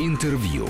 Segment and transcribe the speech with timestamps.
[0.00, 0.66] Интервью.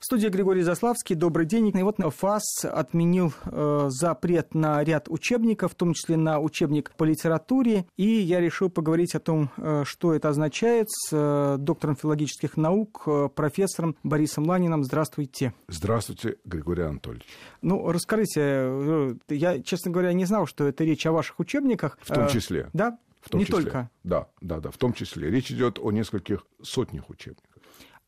[0.00, 1.14] В студии Григорий Заславский.
[1.14, 1.68] Добрый день.
[1.68, 7.04] И вот ФАС отменил э, запрет на ряд учебников, в том числе на учебник по
[7.04, 7.86] литературе.
[7.96, 13.04] И я решил поговорить о том, э, что это означает, с э, доктором филологических наук,
[13.06, 14.82] э, профессором Борисом Ланиным.
[14.84, 15.54] Здравствуйте.
[15.68, 17.26] Здравствуйте, Григорий Анатольевич.
[17.62, 21.96] Ну, расскажите, э, я, честно говоря, не знал, что это речь о ваших учебниках.
[22.02, 22.70] В том Э, числе.
[22.72, 22.98] Да?
[23.26, 23.62] В том не числе.
[23.62, 23.90] только.
[24.04, 25.30] Да, да, да, в том числе.
[25.30, 27.50] Речь идет о нескольких сотнях учебников.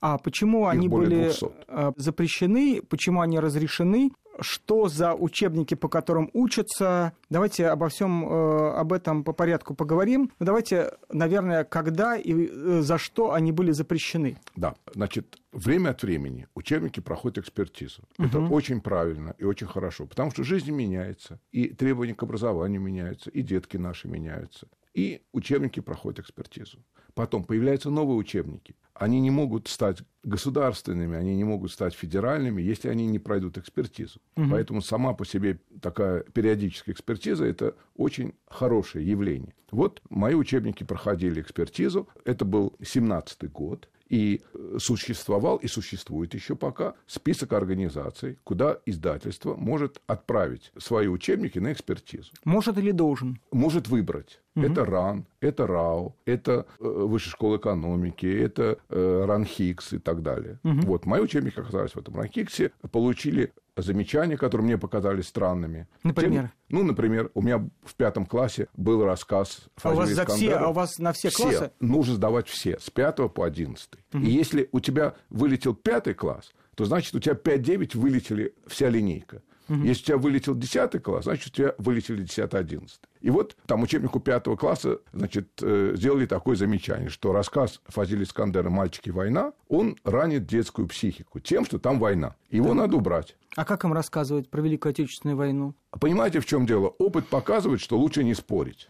[0.01, 1.47] А почему они более были 200.
[1.67, 7.15] э, запрещены, почему они разрешены, что за учебники, по которым учатся?
[7.31, 10.31] Давайте обо всем э, об этом по порядку поговорим.
[10.39, 14.39] Ну, Давайте, наверное, когда и э, за что они были запрещены.
[14.55, 18.03] Да, значит, время от времени учебники проходят экспертизу.
[18.19, 23.31] Это очень правильно и очень хорошо, потому что жизнь меняется, и требования к образованию меняются,
[23.31, 24.69] и детки наши меняются.
[24.99, 26.79] И учебники проходят экспертизу.
[27.15, 28.75] Потом появляются новые учебники.
[28.95, 34.21] Они не могут стать государственными, они не могут стать федеральными, если они не пройдут экспертизу.
[34.51, 39.55] Поэтому сама по себе такая периодическая экспертиза– это очень хорошее явление.
[39.71, 42.09] Вот мои учебники проходили экспертизу.
[42.25, 43.89] Это был 17 год.
[44.09, 51.59] И э, существовал и существует еще пока список организаций, куда издательство может отправить свои учебники
[51.59, 52.33] на экспертизу.
[52.45, 53.41] Может или должен?
[53.53, 54.41] Может выбрать.
[54.55, 60.59] Это РАН, это РАО, это э, Высшая школа экономики, это э, РАНХИКС и так далее.
[60.63, 65.89] Вот, мои учебники оказались в этом РАНХИКСе, получили замечания, которые мне показались странными.
[66.03, 66.43] Например?
[66.43, 70.55] Тем- ну, например, у меня в пятом классе был рассказ А у вас за все,
[70.55, 71.71] а у вас на все классы?
[71.81, 73.89] Нужно сдавать все, с 5 по 11.
[74.15, 79.43] И если у тебя вылетел пятый класс, то значит у тебя 5-9 вылетели вся линейка.
[79.69, 82.89] Если у тебя вылетел 10 класс, значит у тебя вылетели 10-11.
[83.21, 88.71] И вот там учебнику пятого класса значит, э, сделали такое замечание, что рассказ Фазили Искандера
[88.71, 89.11] «Мальчики.
[89.11, 92.37] Война», он ранит детскую психику тем, что там война.
[92.51, 93.37] Его надо убрать.
[93.57, 95.75] А как им рассказывать про Великую Отечественную войну?
[95.99, 96.95] Понимаете, в чем дело?
[96.99, 98.89] Опыт показывает, что лучше не спорить.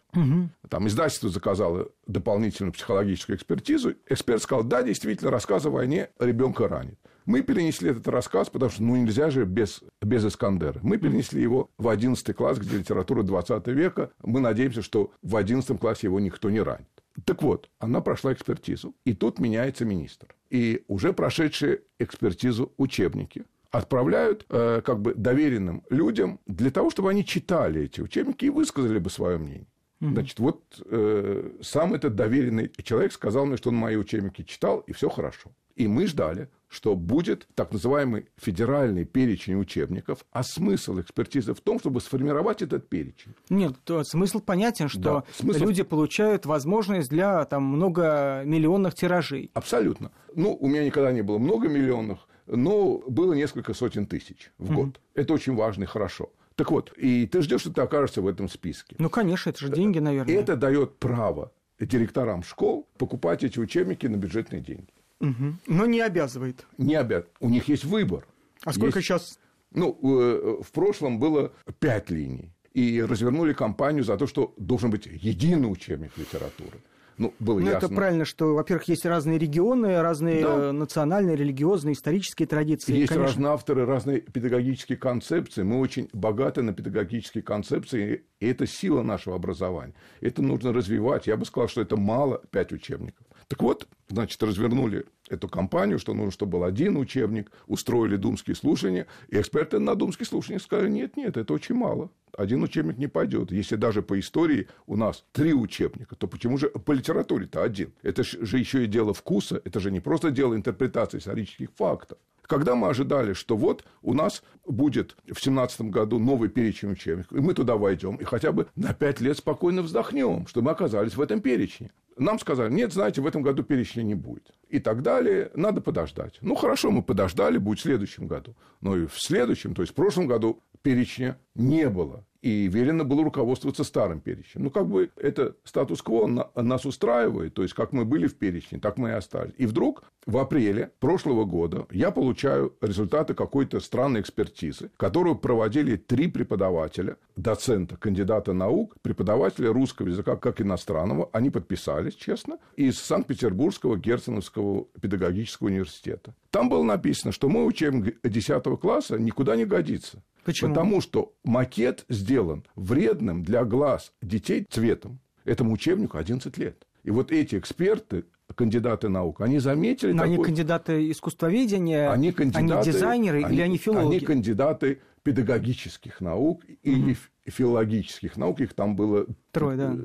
[0.69, 3.95] Там издательство заказало дополнительную психологическую экспертизу.
[4.07, 6.99] Эксперт сказал, да, действительно, рассказ о войне ребенка ранит.
[7.29, 10.81] Мы перенесли этот рассказ, потому что ну, нельзя же без, без Искандера.
[10.83, 14.11] Мы перенесли его в 11 класс, где литература 20 века.
[14.23, 16.89] Мы надеемся, что в 11 классе его никто не ранит.
[17.25, 20.35] Так вот, она прошла экспертизу, и тут меняется министр.
[20.51, 27.25] И уже прошедшие экспертизу учебники отправляют э, как бы доверенным людям для того, чтобы они
[27.25, 29.67] читали эти учебники и высказали бы свое мнение.
[30.01, 34.93] Значит, вот э, сам этот доверенный человек сказал мне, что он мои учебники читал, и
[34.93, 35.51] все хорошо.
[35.75, 41.79] И мы ждали, что будет так называемый федеральный перечень учебников, а смысл экспертизы в том,
[41.81, 43.33] чтобы сформировать этот перечень.
[43.49, 49.51] Нет, то смысл понятен, что Да, смысл- люди получают возможность для там многомиллионных тиражей.
[49.55, 50.11] Абсолютно.
[50.35, 55.01] Ну, у меня никогда не было много миллионов, но было несколько сотен тысяч в год.
[55.15, 56.31] Это очень важно и хорошо.
[56.55, 58.97] Так вот, и ты ждешь, что ты окажешься в этом списке.
[58.99, 60.35] Ну, конечно, это же деньги, И наверное.
[60.35, 64.89] это дает право директорам школ покупать эти учебники на бюджетные деньги.
[65.21, 65.59] Мгм.
[65.67, 66.67] Но не обязывает.
[66.79, 67.33] Не обязательно.
[67.41, 68.27] У них есть выбор.
[68.65, 69.39] А сколько Есть- сейчас?
[69.73, 72.53] Ну, э, в прошлом было пять линий.
[72.75, 76.79] И развернули кампанию за то, что должен быть единый учебник литературы.
[77.17, 77.87] Ну, было Ну, ясно.
[77.87, 80.55] это правильно, что, во-первых, есть разные регионы, разные Да.
[80.69, 82.93] э, национальные, религиозные, исторические традиции.
[82.95, 85.65] Есть Конечно, разные авторы, разные педагогические концепции.
[85.65, 89.95] Мы очень богаты на педагогические концепции, и это сила нашего образования.
[90.21, 91.27] Это нужно развивать.
[91.27, 93.27] Я бы сказал, что это мало пять учебников.
[93.49, 99.07] Так вот, значит, развернули эту кампанию, что нужно, чтобы был один учебник, устроили думские слушания,
[99.29, 102.11] и эксперты на думские слушания сказали, нет, нет, это очень мало.
[102.37, 103.51] Один учебник не пойдет.
[103.51, 107.93] Если даже по истории у нас три учебника, то почему же по литературе-то один?
[108.03, 112.19] Это же еще и дело вкуса, это же не просто дело интерпретации исторических фактов.
[112.49, 117.41] Когда мы ожидали, что вот у нас будет в 2017 году новый перечень учебников, и
[117.41, 121.21] мы туда войдем, и хотя бы на пять лет спокойно вздохнем, что мы оказались в
[121.21, 121.93] этом перечне.
[122.17, 124.51] Нам сказали, нет, знаете, в этом году перечня не будет.
[124.71, 126.39] И так далее, надо подождать.
[126.41, 128.57] Ну, хорошо, мы подождали, будет в следующем году.
[128.81, 132.25] Но и в следующем, то есть в прошлом году перечня не было.
[132.41, 134.65] И велено было руководствоваться старым перечнем.
[134.65, 137.55] Ну, как бы это статус-кво на- нас устраивает.
[137.55, 139.55] То есть, как мы были в перечне, так мы и остались.
[139.59, 146.29] И вдруг в апреле прошлого года я получаю результаты какой-то странной экспертизы, которую проводили три
[146.29, 151.29] преподавателя, доцента, кандидата наук, преподавателя русского языка как иностранного.
[151.33, 156.35] Они подписались, честно, из Санкт-Петербургского Герценовского педагогического университета.
[156.51, 160.23] Там было написано, что мой учебник 10 класса никуда не годится.
[160.49, 160.75] Почему?
[160.75, 165.21] Потому что макет сделан вредным для глаз детей цветом.
[165.45, 166.87] Этому учебнику 11 лет.
[167.05, 168.25] И вот эти эксперты,
[168.55, 170.13] кандидаты наук, они заметили...
[170.13, 170.35] Но такой...
[170.37, 174.17] они кандидаты искусствоведения, они, кандидаты, они дизайнеры они, или они филологи?
[174.17, 177.19] Они кандидаты педагогических наук или угу.
[177.45, 178.63] филологических наук.
[178.63, 179.97] Их там было Трое, да.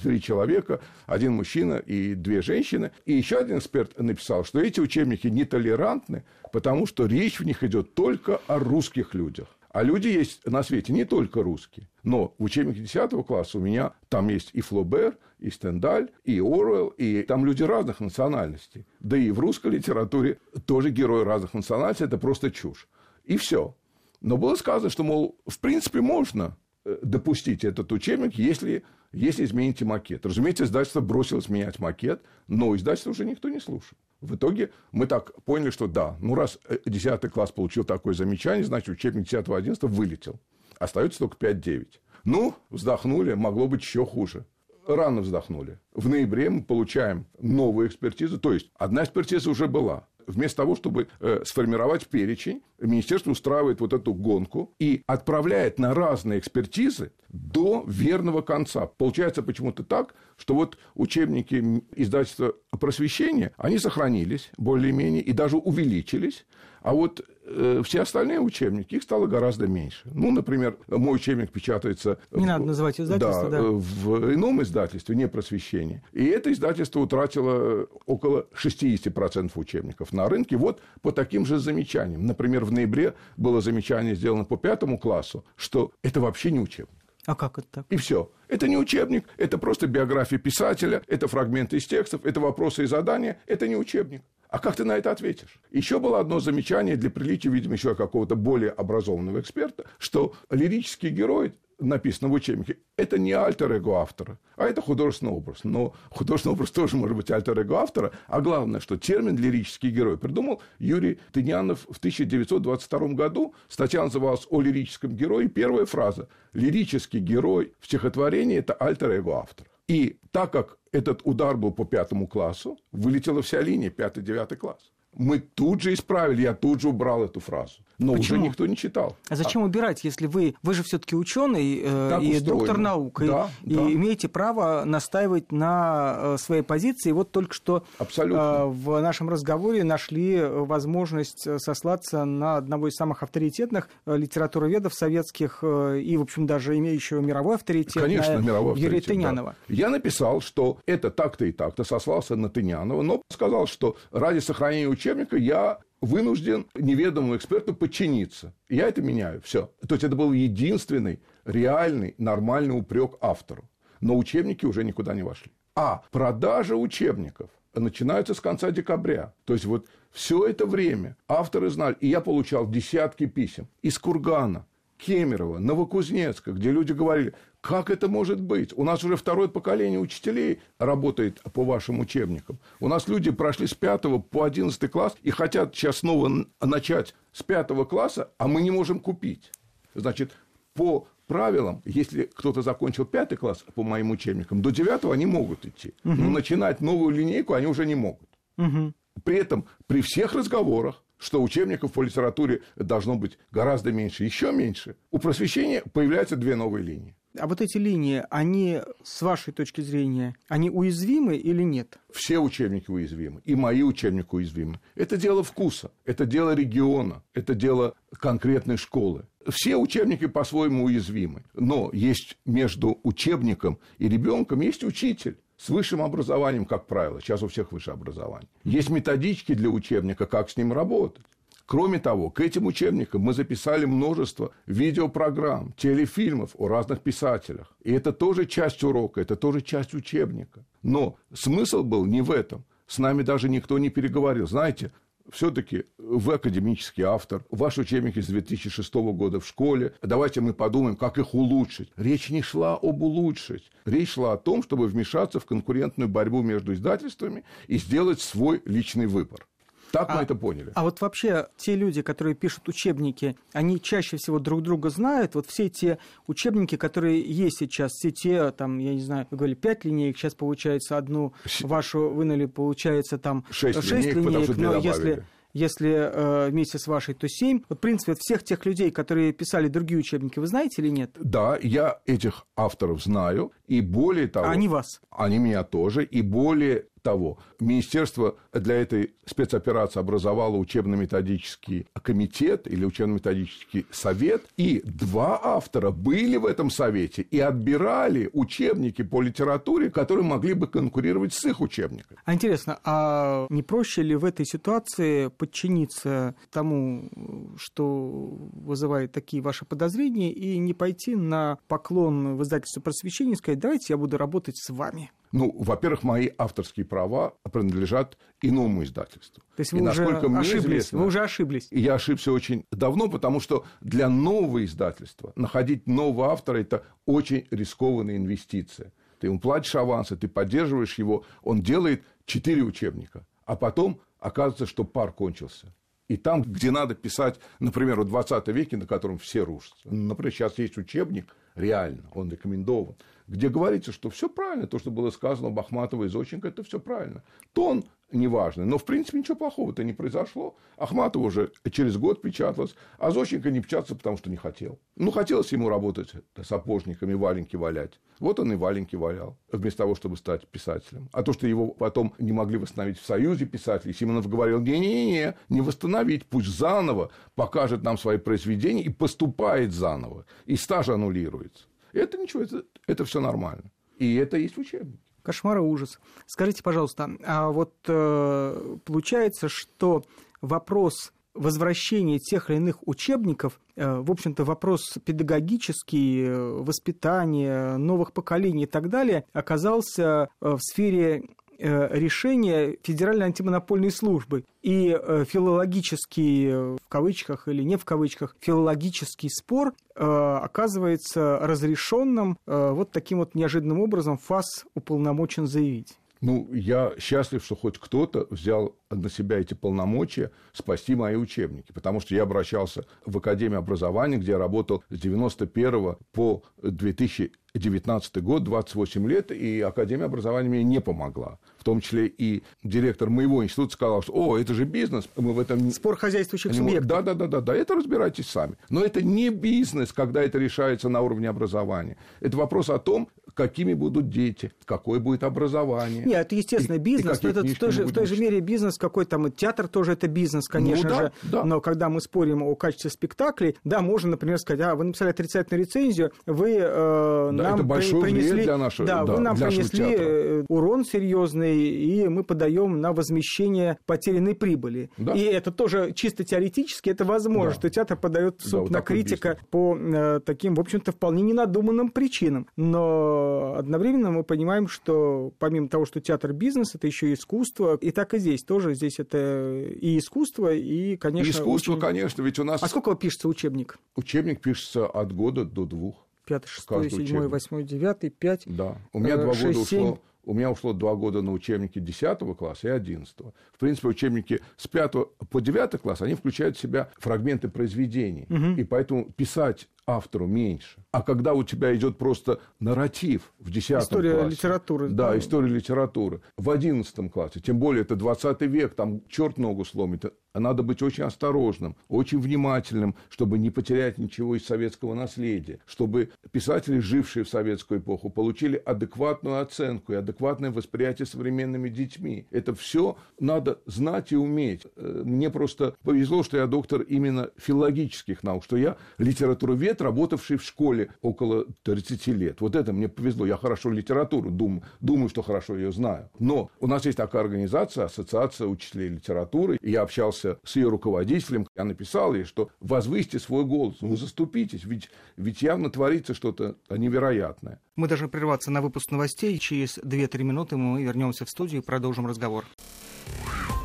[0.00, 2.92] Три человека, один мужчина и две женщины.
[3.04, 6.22] И еще один эксперт написал, что эти учебники нетолерантны,
[6.52, 9.57] потому что речь в них идет только о русских людях.
[9.78, 11.88] А люди есть на свете не только русские.
[12.02, 16.88] Но в учебнике 10 класса у меня там есть и Флобер, и Стендаль, и Оруэлл,
[16.88, 18.88] и там люди разных национальностей.
[18.98, 22.88] Да и в русской литературе тоже герои разных национальностей, это просто чушь.
[23.22, 23.76] И все.
[24.20, 28.82] Но было сказано, что, мол, в принципе, можно э, допустить этот учебник, если,
[29.12, 30.26] если измените макет.
[30.26, 33.96] Разумеется, издательство бросилось менять макет, но издательство уже никто не слушал.
[34.20, 38.64] В итоге мы так поняли, что да, ну раз 10 э, класс получил такое замечание,
[38.64, 40.40] значит, учебник 10-11 вылетел.
[40.78, 41.86] Остается только 5-9.
[42.24, 44.44] Ну, вздохнули, могло быть еще хуже.
[44.86, 45.78] Рано вздохнули.
[45.92, 48.38] В ноябре мы получаем новую экспертизу.
[48.38, 53.92] То есть, одна экспертиза уже была вместо того, чтобы э, сформировать перечень, министерство устраивает вот
[53.92, 58.86] эту гонку и отправляет на разные экспертизы до верного конца.
[58.86, 66.46] Получается почему-то так, что вот учебники издательства просвещения, они сохранились более-менее и даже увеличились,
[66.82, 70.08] а вот э, все остальные учебники, их стало гораздо меньше.
[70.12, 72.18] Ну, например, мой учебник печатается...
[72.30, 73.62] Не в, надо называть издательство, да, да.
[73.62, 76.02] в ином издательстве, не просвещение.
[76.12, 82.26] И это издательство утратило около 60% учебников на рынке вот по таким же замечаниям.
[82.26, 86.98] Например, в ноябре было замечание сделано по пятому классу, что это вообще не учебник.
[87.28, 87.86] А как это так?
[87.90, 88.30] И все.
[88.48, 93.38] Это не учебник, это просто биография писателя, это фрагменты из текстов, это вопросы и задания,
[93.46, 94.22] это не учебник.
[94.48, 95.60] А как ты на это ответишь?
[95.70, 101.52] Еще было одно замечание для приличия, видимо, еще какого-то более образованного эксперта, что лирический герой
[101.78, 105.60] написано в учебнике, это не альтер-эго автора, а это художественный образ.
[105.64, 108.12] Но художественный образ тоже может быть альтер-эго автора.
[108.26, 113.54] А главное, что термин «лирический герой» придумал Юрий Тынянов в 1922 году.
[113.68, 115.48] Статья называлась «О лирическом герое».
[115.48, 119.68] Первая фраза «Лирический герой в стихотворении– это альтер-эго автора».
[119.88, 125.40] И так как этот удар был по пятому классу, вылетела вся линия, пятый-девятый класс мы
[125.40, 127.82] тут же исправили, я тут же убрал эту фразу.
[127.98, 128.38] Но Почему?
[128.38, 129.16] уже никто не читал.
[129.28, 129.64] А зачем а...
[129.64, 132.40] убирать, если вы, вы же все-таки ученый э, и устроено.
[132.44, 133.82] доктор наук, да, и, да.
[133.82, 137.10] и имеете право настаивать на э, своей позиции.
[137.10, 138.38] И вот только что Абсолютно.
[138.38, 145.58] Э, в нашем разговоре нашли возможность сослаться на одного из самых авторитетных э, литературоведов советских
[145.62, 148.02] э, и, в общем, даже имеющего мировой авторитет.
[148.02, 149.56] Конечно, мировой Юрия авторитет, Тынянова.
[149.68, 149.74] Да.
[149.74, 154.88] Я написал, что это так-то и так-то, сослался на Тынянова, но сказал, что ради сохранения
[154.88, 158.54] учебника я вынужден неведомому эксперту подчиниться.
[158.68, 159.40] Я это меняю.
[159.42, 159.70] Все.
[159.86, 163.68] То есть это был единственный реальный нормальный упрек автору.
[164.00, 165.52] Но учебники уже никуда не вошли.
[165.74, 169.34] А продажа учебников начинается с конца декабря.
[169.44, 174.66] То есть вот все это время авторы знали, и я получал десятки писем из Кургана,
[174.98, 178.72] Кемерово, Новокузнецка, где люди говорили, как это может быть?
[178.76, 182.58] У нас уже второе поколение учителей работает по вашим учебникам.
[182.80, 187.42] У нас люди прошли с 5 по 11 класс и хотят сейчас снова начать с
[187.42, 189.50] 5 класса, а мы не можем купить.
[189.94, 190.32] Значит,
[190.74, 195.94] по правилам, если кто-то закончил пятый класс по моим учебникам, до девятого они могут идти.
[196.04, 196.14] Угу.
[196.14, 198.28] Но начинать новую линейку они уже не могут.
[198.56, 198.92] Угу.
[199.24, 204.96] При этом при всех разговорах что учебников по литературе должно быть гораздо меньше, еще меньше,
[205.10, 207.14] у просвещения появляются две новые линии.
[207.38, 211.98] А вот эти линии, они, с вашей точки зрения, они уязвимы или нет?
[212.10, 214.80] Все учебники уязвимы, и мои учебники уязвимы.
[214.94, 219.26] Это дело вкуса, это дело региона, это дело конкретной школы.
[219.48, 226.64] Все учебники по-своему уязвимы, но есть между учебником и ребенком есть учитель с высшим образованием,
[226.64, 227.20] как правило.
[227.20, 228.48] Сейчас у всех высшее образование.
[228.64, 231.24] Есть методички для учебника, как с ним работать.
[231.66, 237.76] Кроме того, к этим учебникам мы записали множество видеопрограмм, телефильмов о разных писателях.
[237.82, 240.64] И это тоже часть урока, это тоже часть учебника.
[240.82, 242.64] Но смысл был не в этом.
[242.86, 244.46] С нами даже никто не переговорил.
[244.46, 244.92] Знаете,
[245.30, 251.18] все-таки вы академический автор, ваши учебники с 2006 года в школе, давайте мы подумаем, как
[251.18, 251.90] их улучшить.
[251.96, 256.72] Речь не шла об улучшить, речь шла о том, чтобы вмешаться в конкурентную борьбу между
[256.72, 259.46] издательствами и сделать свой личный выбор.
[259.92, 260.72] Так а, мы это поняли.
[260.74, 265.34] А вот вообще те люди, которые пишут учебники, они чаще всего друг друга знают.
[265.34, 269.56] Вот все те учебники, которые есть сейчас, все те, там, я не знаю, вы говорили,
[269.56, 275.24] пять линеек, сейчас получается одну вашу вынули, получается там шесть, шесть линеек, линеек но если
[275.54, 277.62] если э, вместе с вашей, то 7.
[277.68, 281.10] Вот, в принципе, всех тех людей, которые писали другие учебники, вы знаете или нет?
[281.18, 284.46] Да, я этих авторов знаю, и более того...
[284.46, 285.00] А они вас?
[285.10, 293.86] Они меня тоже, и более того, министерство для этой спецоперации образовало учебно-методический комитет или учебно-методический
[293.90, 300.54] совет, и два автора были в этом совете и отбирали учебники по литературе, которые могли
[300.54, 302.20] бы конкурировать с их учебниками.
[302.24, 307.10] А интересно, а не проще ли в этой ситуации подчиниться тому,
[307.56, 313.58] что вызывает такие ваши подозрения, и не пойти на поклон в издательство просвещения и сказать,
[313.58, 315.10] давайте я буду работать с вами?
[315.32, 319.42] Ну, во-первых, мои авторские права принадлежат иному издательству.
[319.56, 321.68] То есть вы и уже ошиблись, известно, вы уже ошиблись.
[321.70, 328.16] Я ошибся очень давно, потому что для нового издательства находить нового автора– это очень рискованная
[328.16, 328.92] инвестиция.
[329.20, 334.84] Ты ему платишь авансы, ты поддерживаешь его, он делает четыре учебника, а потом оказывается, что
[334.84, 335.74] пар кончился.
[336.08, 339.88] И там, где надо писать, например, в 20 веке, на котором все рушатся.
[339.90, 342.96] Например, сейчас есть учебник, реально, он рекомендован
[343.28, 347.22] где говорится, что все правильно, то, что было сказано Бахматова и Зощенко, это все правильно.
[347.52, 350.56] Тон неважный, но в принципе ничего плохого-то не произошло.
[350.78, 354.78] Ахматова уже через год печаталась, а Зощенко не печатался, потому что не хотел.
[354.96, 358.00] Ну, хотелось ему работать сапожниками, валенки валять.
[358.18, 361.08] Вот он и валенки валял, вместо того, чтобы стать писателем.
[361.12, 365.60] А то, что его потом не могли восстановить в Союзе писателей, Симонов говорил, не-не-не, не
[365.60, 371.67] восстановить, пусть заново покажет нам свои произведения и поступает заново, и стаж аннулируется.
[371.92, 373.70] Это ничего, это, это все нормально.
[373.98, 374.98] И это есть в учебнике.
[375.22, 375.98] Кошмар и ужас.
[376.26, 380.04] Скажите, пожалуйста, а вот э, получается, что
[380.40, 388.64] вопрос возвращения тех или иных учебников, э, в общем-то, вопрос педагогический, э, воспитания новых поколений
[388.64, 391.24] и так далее, оказался э, в сфере
[391.58, 394.44] решение Федеральной антимонопольной службы.
[394.62, 402.92] И э, филологический, э, в кавычках или не в кавычках, филологический спор оказывается разрешенным вот
[402.92, 405.97] таким вот неожиданным образом ФАС уполномочен заявить.
[406.20, 412.00] Ну, я счастлив, что хоть кто-то взял на себя эти полномочия спасти мои учебники, потому
[412.00, 419.08] что я обращался в Академию образования, где я работал с 91 по 2019 год, 28
[419.08, 424.14] лет, и Академия образования мне не помогла том числе и директор моего института сказал, что,
[424.14, 425.70] о, это же бизнес, мы в этом...
[425.70, 426.86] Спор хозяйствующих субъектов.
[426.86, 428.54] Да, да, да, да, да, это разбирайтесь сами.
[428.70, 431.98] Но это не бизнес, когда это решается на уровне образования.
[432.20, 436.04] Это вопрос о том, какими будут дети, какое будет образование.
[436.04, 438.40] Нет, это естественно и, бизнес, и но это в той, же, в той же мере
[438.40, 441.44] бизнес какой там, театр тоже это бизнес, ну конечно ну, да, же, да.
[441.44, 445.64] но когда мы спорим о качестве спектаклей, да, можно, например, сказать, а, вы написали отрицательную
[445.64, 448.42] рецензию, вы э, да, нам это большой принесли...
[448.42, 450.04] для нашего, да, да, вы нам принесли театра.
[450.04, 454.90] Э, урон серьезный, и мы подаем на возмещение потерянной прибыли.
[454.96, 455.12] Да.
[455.12, 457.54] И это тоже чисто теоретически это возможно, да.
[457.54, 459.48] что театр подает в суд да, вот на критика бизнес.
[459.50, 462.46] по э, таким, в общем-то, вполне ненадуманным причинам.
[462.56, 467.90] Но одновременно мы понимаем, что помимо того, что театр бизнес, это еще и искусство, и
[467.90, 471.28] так и здесь тоже здесь это и искусство, и, конечно...
[471.28, 471.80] И искусство, очень...
[471.80, 472.62] конечно, ведь у нас...
[472.62, 473.78] А сколько пишется учебник?
[473.96, 476.06] Учебник пишется от года до двух.
[476.26, 478.42] Пятый, шестой, седьмой, восьмой, девятый, пять.
[478.44, 478.76] Да.
[478.92, 479.98] У меня э, два года ушло
[480.28, 483.16] у меня ушло два года на учебники 10 класса и 11.
[483.54, 484.92] В принципе, учебники с 5
[485.30, 488.26] по 9 класс, они включают в себя фрагменты произведений.
[488.28, 488.60] Угу.
[488.60, 490.84] И поэтому писать автору меньше.
[490.92, 494.30] А когда у тебя идет просто нарратив в 10 история классе.
[494.30, 494.88] литературы.
[494.90, 496.20] Да, да, история литературы.
[496.36, 500.04] В 11 классе, тем более это 20 век, там черт ногу сломит.
[500.34, 506.78] Надо быть очень осторожным, очень внимательным, чтобы не потерять ничего из советского наследия, чтобы писатели,
[506.78, 512.26] жившие в советскую эпоху, получили адекватную оценку и адекватное восприятие современными детьми.
[512.30, 514.66] Это все надо знать и уметь.
[514.76, 520.42] Э, мне просто повезло, что я доктор именно филологических наук, что я литературовед, работавший в
[520.42, 522.40] школе около 30 лет.
[522.40, 523.26] Вот это мне повезло.
[523.26, 526.10] Я хорошо литературу думаю, думаю, что хорошо ее знаю.
[526.18, 530.68] Но у нас есть такая организация, Ассоциация учителей литературы, и я общался общался с ее
[530.68, 536.56] руководителем, я написал ей, что возвысьте свой голос, ну заступитесь, ведь, ведь явно творится что-то
[536.70, 537.60] невероятное.
[537.76, 539.38] Мы должны прерваться на выпуск новостей.
[539.38, 542.44] Через 2-3 минуты мы вернемся в студию и продолжим разговор.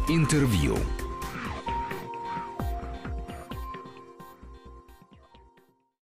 [0.07, 0.77] Интервью.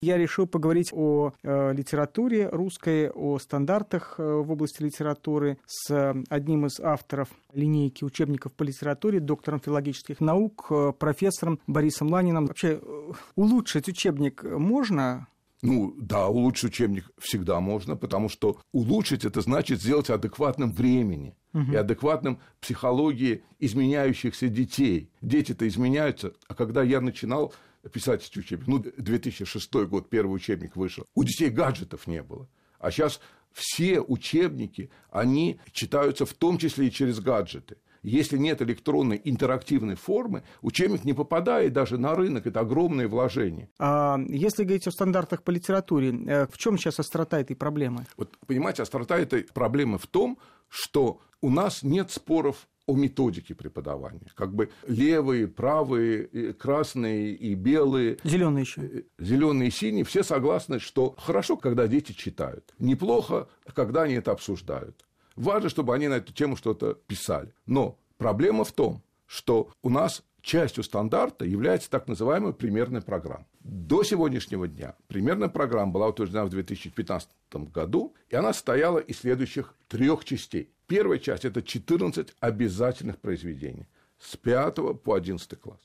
[0.02, 6.68] Я решил поговорить о э, литературе русской, о стандартах э, в области литературы с одним
[6.68, 12.46] из авторов линейки учебников по литературе, доктором филологических наук, э, профессором Борисом Ланиным.
[12.46, 15.30] Вообще, э, улучшить учебник можно?
[15.64, 21.36] Ну, да, улучшить учебник всегда можно, потому что улучшить это значит сделать адекватным времени.
[21.54, 25.10] и адекватным психологии изменяющихся детей.
[25.22, 27.52] Дети-то изменяются, а когда я начинал
[27.90, 32.48] писать эти учебники, ну, 2006 год, первый учебник вышел, у детей гаджетов не было.
[32.80, 33.20] А сейчас
[33.54, 37.78] все учебники, они читаются в том числе и через гаджеты.
[38.04, 42.48] Если нет электронной интерактивной формы, учебник не попадает даже на рынок.
[42.48, 43.70] Это огромное вложение.
[43.80, 48.06] А если говорить о стандартах по литературе, э, в чем сейчас острота этой проблемы?
[48.16, 50.38] Вот, понимаете, острота этой проблемы в том,
[50.70, 54.32] что у нас нет споров о методике преподавания.
[54.34, 58.18] Как бы левые, правые, красные и белые.
[58.24, 58.82] Зеленые еще.
[58.82, 60.06] Э, зеленые и синие.
[60.06, 62.74] Все согласны, что хорошо, когда дети читают.
[62.80, 65.06] Неплохо, когда они это обсуждают.
[65.36, 67.54] Важно, чтобы они на эту тему что-то писали.
[67.66, 73.46] Но проблема в том, что у нас частью стандарта является так называемая примерная программа.
[73.60, 77.30] До сегодняшнего дня примерная программа была утверждена в 2015
[77.74, 80.72] году, и она состояла из следующих трех частей.
[80.88, 83.88] Первая часть– это 14 обязательных произведений
[84.20, 85.80] с 5 по 11 класс.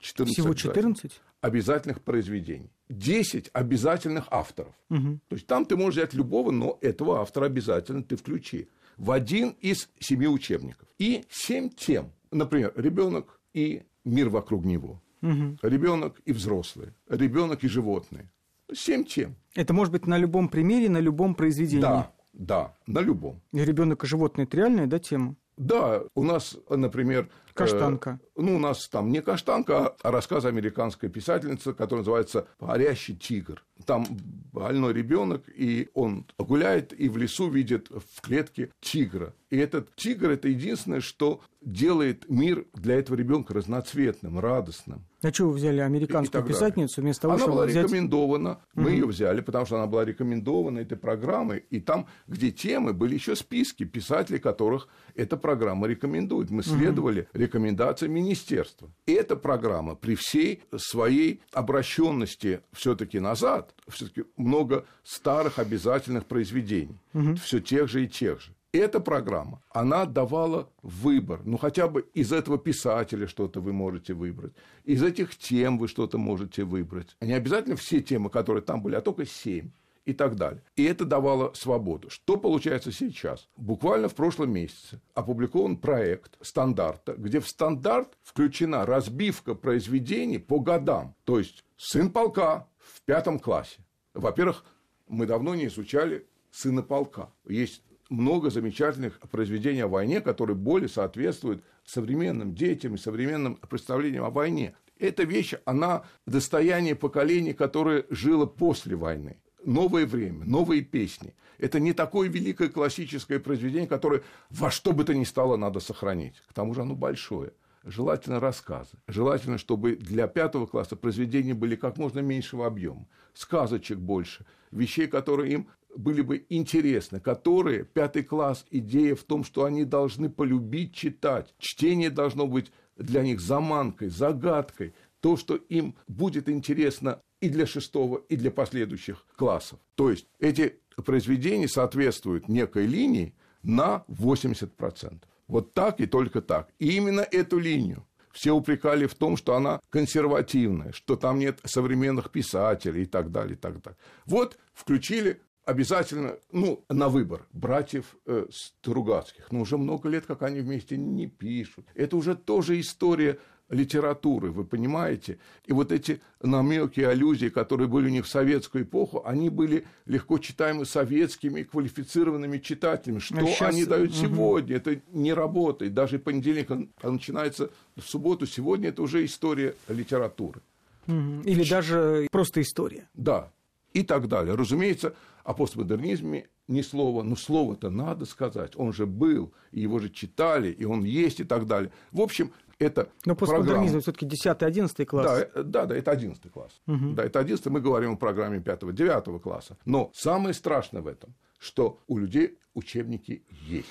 [0.00, 1.20] 14 Всего 14?
[1.40, 2.70] Обязательных произведений.
[2.88, 4.74] 10 обязательных авторов.
[4.90, 5.20] Угу.
[5.28, 9.50] То есть там ты можешь взять любого, но этого автора обязательно ты включи в один
[9.60, 10.88] из семи учебников.
[10.98, 12.12] И семь тем.
[12.30, 15.00] Например, ребенок и мир вокруг него.
[15.22, 15.58] Угу.
[15.62, 16.94] Ребенок и взрослые.
[17.08, 18.28] Ребенок и животные.
[18.72, 19.36] Семь тем.
[19.54, 21.82] Это может быть на любом примере, на любом произведении.
[21.82, 23.40] Да, да, на любом.
[23.52, 25.36] И ребенок и животные это реальная да, тема?
[25.58, 27.28] Да, у нас, например...
[27.52, 28.20] Каштанка.
[28.22, 33.64] Э, ну, у нас там не каштанка, а рассказ американской писательницы, который называется «Парящий тигр».
[33.84, 34.06] Там
[34.52, 39.34] больной ребенок, и он гуляет и в лесу видит в клетке тигра.
[39.50, 45.06] И этот тигр– это единственное, что делает мир для этого ребенка разноцветным, радостным.
[45.22, 47.84] А что вы взяли американскую писательницу вместо того, она чтобы была взять...
[47.84, 48.90] рекомендована, мы угу.
[48.90, 53.34] ее взяли, потому что она была рекомендована этой программой, и там, где темы, были еще
[53.34, 56.50] списки писателей, которых эта программа рекомендует.
[56.50, 57.28] Мы следовали угу.
[57.32, 58.90] рекомендациям министерства.
[59.06, 67.34] И эта программа при всей своей обращенности все-таки назад, все-таки много старых обязательных произведений, угу.
[67.36, 71.40] все тех же и тех же эта программа, она давала выбор.
[71.44, 74.52] Ну, хотя бы из этого писателя что-то вы можете выбрать.
[74.84, 77.16] Из этих тем вы что-то можете выбрать.
[77.20, 79.70] Не обязательно все темы, которые там были, а только семь
[80.04, 80.62] и так далее.
[80.76, 82.08] И это давало свободу.
[82.08, 83.48] Что получается сейчас?
[83.56, 91.14] Буквально в прошлом месяце опубликован проект стандарта, где в стандарт включена разбивка произведений по годам.
[91.24, 93.80] То есть сын полка в пятом классе.
[94.14, 94.64] Во-первых,
[95.08, 97.30] мы давно не изучали сына полка.
[97.46, 104.30] Есть много замечательных произведений о войне, которые более соответствуют современным детям и современным представлениям о
[104.30, 104.74] войне.
[104.98, 109.38] Эта вещь, она достояние поколения, которое жило после войны.
[109.64, 111.34] Новое время, новые песни.
[111.58, 116.34] Это не такое великое классическое произведение, которое во что бы то ни стало надо сохранить.
[116.48, 117.52] К тому же оно большое.
[117.84, 118.98] Желательно рассказы.
[119.06, 123.06] Желательно, чтобы для пятого класса произведения были как можно меньшего объема.
[123.34, 124.44] Сказочек больше.
[124.70, 125.68] Вещей, которые им
[125.98, 131.52] были бы интересны, которые, пятый класс, идея в том, что они должны полюбить читать.
[131.58, 138.18] Чтение должно быть для них заманкой, загадкой, то, что им будет интересно и для шестого,
[138.28, 139.80] и для последующих классов.
[139.96, 143.34] То есть эти произведения соответствуют некой линии
[143.64, 145.22] на 80%.
[145.48, 146.68] Вот так и только так.
[146.78, 152.30] И именно эту линию все упрекали в том, что она консервативная, что там нет современных
[152.30, 153.98] писателей и так далее, и так далее.
[154.26, 159.52] Вот включили обязательно, ну, на выбор братьев э, Стругацких.
[159.52, 161.84] Но уже много лет, как они вместе не пишут.
[161.94, 165.38] Это уже тоже история литературы, вы понимаете?
[165.66, 170.38] И вот эти намеки, аллюзии, которые были у них в советскую эпоху, они были легко
[170.38, 173.18] читаемы советскими квалифицированными читателями.
[173.18, 173.74] Что а сейчас...
[173.74, 174.76] они дают сегодня?
[174.76, 174.90] Угу.
[174.90, 175.92] Это не работает.
[175.92, 178.46] Даже понедельник он начинается в субботу.
[178.46, 180.62] Сегодня это уже история литературы.
[181.06, 181.70] Или Ч...
[181.70, 183.10] даже просто история.
[183.12, 183.50] Да,
[183.92, 184.54] и так далее.
[184.54, 185.14] Разумеется,
[185.48, 188.76] о постмодернизме ни слова, но слово-то надо сказать.
[188.76, 191.90] Он же был, и его же читали, и он есть, и так далее.
[192.12, 195.26] В общем, это Но постмодернизм все-таки 10-11 класс.
[195.26, 196.82] Да, э, да, да, это 11 класс.
[196.86, 197.14] Угу.
[197.14, 199.78] Да, это 11 мы говорим о программе 5-9 класса.
[199.86, 203.88] Но самое страшное в этом, что у людей учебники есть.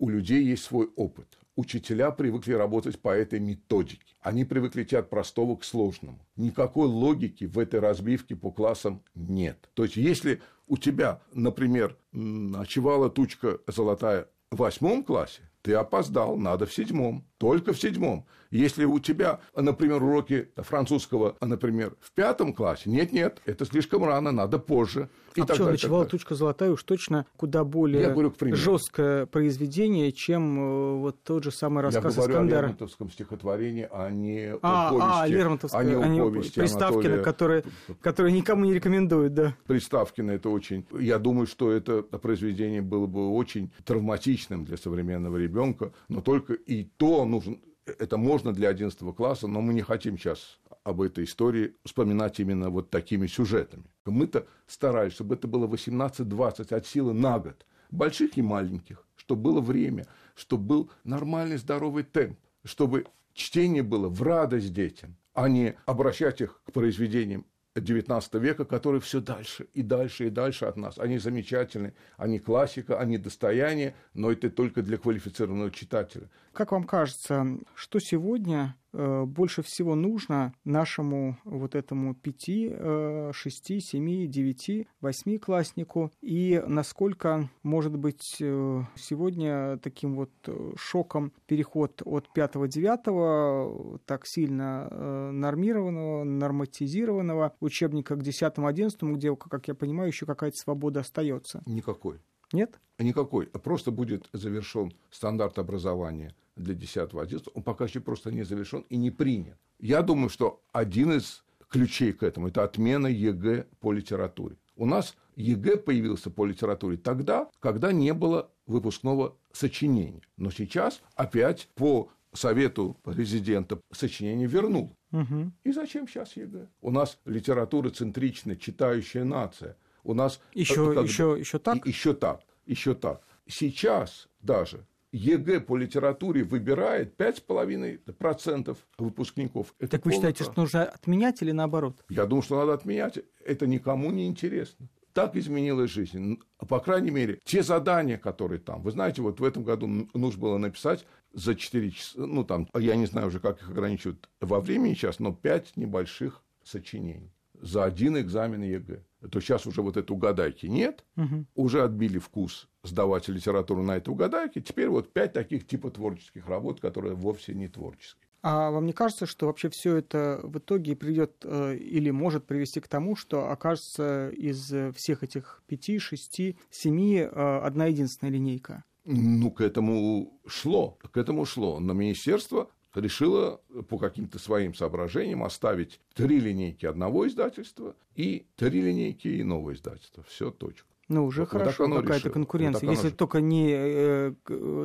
[0.00, 1.38] У людей есть свой опыт.
[1.54, 4.16] Учителя привыкли работать по этой методике.
[4.20, 6.26] Они привыкли идти от простого к сложному.
[6.36, 9.68] Никакой логики в этой разбивке по классам нет.
[9.74, 16.66] То есть, если у тебя, например, ночевала тучка золотая в восьмом классе, ты опоздал, надо
[16.66, 17.26] в седьмом.
[17.38, 18.26] Только в седьмом.
[18.50, 24.58] Если у тебя, например, уроки французского, например, в пятом классе, нет-нет, это слишком рано, надо
[24.58, 25.08] позже.
[25.34, 30.98] И а почему ночевала тучка золотая уж точно куда более говорю, жесткое произведение, чем э,
[30.98, 32.58] вот тот же самый рассказ Я говорю Искандера.
[32.58, 35.08] о Лермонтовском стихотворении, а не а, о повести.
[35.12, 37.22] А, Лермонтовское, а не о повести Приставкина, Анатолия...
[37.22, 37.64] которые,
[38.00, 39.54] которые никому не рекомендуют, да.
[39.66, 40.84] Приставкина это очень...
[40.98, 46.84] Я думаю, что это произведение было бы очень травматичным для современного ребенка, но только и
[46.84, 47.58] то нужно
[47.98, 52.70] это можно для 11 класса, но мы не хотим сейчас об этой истории вспоминать именно
[52.70, 53.84] вот такими сюжетами.
[54.04, 59.60] Мы-то старались, чтобы это было 18-20 от силы на год, больших и маленьких, чтобы было
[59.60, 66.40] время, чтобы был нормальный здоровый темп, чтобы чтение было в радость детям, а не обращать
[66.40, 67.46] их к произведениям
[67.78, 70.98] XIX века, которые все дальше и дальше и дальше от нас.
[70.98, 76.28] Они замечательны, они классика, они достояние, но это только для квалифицированного читателя.
[76.52, 84.26] Как вам кажется, что сегодня больше всего нужно нашему вот этому пяти, э, шести, семи,
[84.26, 90.30] девяти, восьми класснику и насколько может быть э, сегодня таким вот
[90.76, 94.88] шоком переход от пятого-девятого так сильно
[95.32, 101.62] нормированного, норматизированного учебника к десятому-одиннадцатому, где, как я понимаю, еще какая-то свобода остается?
[101.66, 102.20] Никакой.
[102.52, 102.78] Нет?
[102.98, 103.46] Никакой.
[103.46, 109.10] Просто будет завершен стандарт образования для 10-11, он пока еще просто не завершен и не
[109.10, 109.56] принят.
[109.78, 114.56] Я думаю, что один из ключей к этому– это отмена ЕГЭ по литературе.
[114.76, 120.22] У нас ЕГЭ появился по литературе тогда, когда не было выпускного сочинения.
[120.36, 124.96] Но сейчас опять по совету президента сочинение вернул.
[125.12, 125.52] Угу.
[125.64, 126.68] И зачем сейчас ЕГЭ?
[126.80, 129.76] У нас литературоцентричная, читающая нация.
[130.08, 131.86] У нас еще, как, еще, еще так?
[131.86, 133.20] Еще так, еще так.
[133.46, 139.74] Сейчас даже ЕГЭ по литературе выбирает 5,5% выпускников.
[139.78, 142.02] Это так вы считаете, что нужно отменять или наоборот?
[142.08, 143.18] Я думаю, что надо отменять.
[143.44, 144.88] Это никому не интересно.
[145.12, 146.40] Так изменилась жизнь.
[146.56, 148.80] По крайней мере, те задания, которые там.
[148.80, 152.96] Вы знаете, вот в этом году нужно было написать за 4 часа, ну там, я
[152.96, 158.18] не знаю уже, как их ограничивают во времени сейчас, но 5 небольших сочинений за один
[158.18, 159.02] экзамен ЕГЭ.
[159.30, 161.44] То сейчас уже вот этой угадайки нет, угу.
[161.54, 164.60] уже отбили вкус сдавать литературу на этой угадайке.
[164.60, 168.28] Теперь вот пять таких типа творческих работ, которые вовсе не творческие.
[168.42, 172.78] А вам не кажется, что вообще все это в итоге приведет э, или может привести
[172.80, 178.84] к тому, что окажется из всех этих пяти, шести, семи э, одна единственная линейка?
[179.04, 181.80] Ну, к этому шло, к этому шло.
[181.80, 189.40] Но министерство решила по каким-то своим соображениям оставить три линейки одного издательства и три линейки
[189.40, 190.24] иного издательства.
[190.28, 190.86] Все, точка.
[191.08, 192.86] Ну, уже вот хорошо, какая-то конкуренция.
[192.86, 194.32] Вот Если только не э,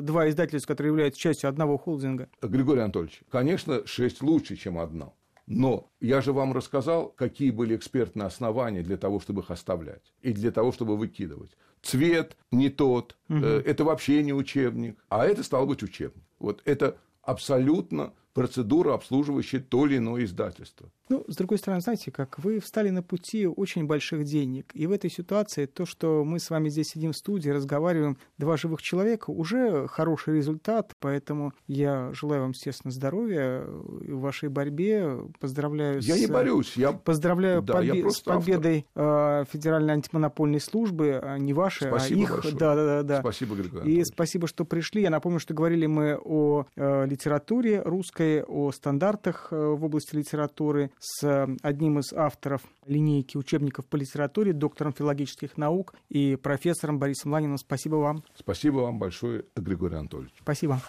[0.02, 2.30] два издательства, которые являются частью одного холдинга.
[2.41, 5.13] Григорий Анатольевич, конечно, шесть лучше, чем одно.
[5.45, 10.32] Но я же вам рассказал, какие были экспертные основания для того, чтобы их оставлять и
[10.32, 11.52] для того, чтобы выкидывать.
[11.82, 13.39] Цвет не тот, угу.
[13.43, 16.23] э, это вообще не учебник, а это стал быть учебник.
[16.39, 20.91] Вот это абсолютно процедура, обслуживающая то или иное издательство.
[21.09, 24.71] Ну, с другой стороны, знаете, как вы встали на пути очень больших денег.
[24.73, 28.57] И в этой ситуации то, что мы с вами здесь сидим в студии, разговариваем, два
[28.57, 30.93] живых человека, уже хороший результат.
[30.99, 35.19] Поэтому я желаю вам, естественно, здоровья в вашей борьбе.
[35.39, 36.19] Поздравляю я с...
[36.19, 36.77] не борюсь.
[36.77, 36.93] Я...
[36.93, 37.99] Поздравляю да, побе...
[37.99, 39.45] я с победой автор.
[39.51, 42.31] Федеральной антимонопольной службы, а не вашей, а спасибо а их.
[42.31, 42.55] Большое.
[42.55, 43.19] Да, да, да.
[43.19, 45.01] Спасибо, Григорий И спасибо, что пришли.
[45.01, 50.91] Я напомню, что говорили мы о э, литературе русской, о стандартах э, в области литературы
[51.03, 57.57] с одним из авторов линейки учебников по литературе, доктором филологических наук и профессором Борисом Ланиным.
[57.57, 58.23] Спасибо вам.
[58.35, 60.33] Спасибо вам большое, Григорий Анатольевич.
[60.39, 60.81] Спасибо.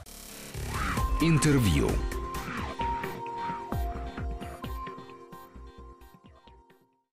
[1.20, 1.88] Интервью.